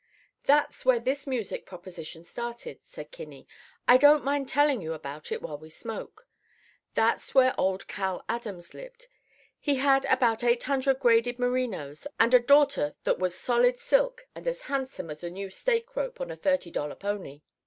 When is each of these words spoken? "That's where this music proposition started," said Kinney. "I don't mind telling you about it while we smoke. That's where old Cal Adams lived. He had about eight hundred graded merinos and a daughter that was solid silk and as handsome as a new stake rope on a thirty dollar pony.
"That's 0.45 0.83
where 0.83 0.99
this 0.99 1.27
music 1.27 1.67
proposition 1.67 2.23
started," 2.23 2.79
said 2.83 3.11
Kinney. 3.11 3.47
"I 3.87 3.97
don't 3.97 4.23
mind 4.23 4.47
telling 4.49 4.81
you 4.81 4.93
about 4.93 5.31
it 5.31 5.43
while 5.43 5.59
we 5.59 5.69
smoke. 5.69 6.25
That's 6.95 7.35
where 7.35 7.53
old 7.55 7.87
Cal 7.87 8.25
Adams 8.27 8.73
lived. 8.73 9.07
He 9.59 9.75
had 9.75 10.05
about 10.05 10.43
eight 10.43 10.63
hundred 10.63 10.97
graded 10.99 11.37
merinos 11.37 12.07
and 12.19 12.33
a 12.33 12.39
daughter 12.39 12.95
that 13.03 13.19
was 13.19 13.37
solid 13.37 13.77
silk 13.77 14.25
and 14.33 14.47
as 14.47 14.63
handsome 14.63 15.11
as 15.11 15.23
a 15.23 15.29
new 15.29 15.51
stake 15.51 15.95
rope 15.95 16.19
on 16.19 16.31
a 16.31 16.35
thirty 16.35 16.71
dollar 16.71 16.95
pony. 16.95 17.43